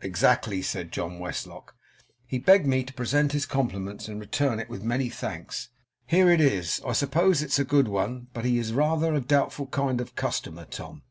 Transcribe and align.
'Exactly,' 0.00 0.62
said 0.62 0.92
John 0.92 1.18
Westlock. 1.18 1.74
'He 2.24 2.38
begged 2.38 2.68
me 2.68 2.84
to 2.84 2.92
present 2.92 3.32
his 3.32 3.46
compliments, 3.46 4.06
and 4.06 4.18
to 4.18 4.20
return 4.20 4.60
it 4.60 4.68
with 4.68 4.84
many 4.84 5.08
thanks. 5.08 5.70
Here 6.06 6.30
it 6.30 6.40
is. 6.40 6.80
I 6.86 6.92
suppose 6.92 7.42
it's 7.42 7.58
a 7.58 7.64
good 7.64 7.88
one, 7.88 8.28
but 8.32 8.44
he 8.44 8.58
is 8.60 8.72
rather 8.72 9.12
a 9.12 9.20
doubtful 9.20 9.66
kind 9.66 10.00
of 10.00 10.14
customer, 10.14 10.66
Tom. 10.66 11.02